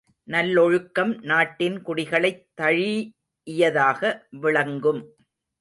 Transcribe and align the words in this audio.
நல்லொழுக்கம் 0.23 1.21
நாட்டின் 1.21 1.81
குடிகளைத் 1.81 2.45
தழீஇயதாக 2.61 4.27
விளங்கும். 4.29 5.15